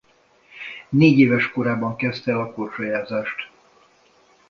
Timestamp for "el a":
2.31-2.51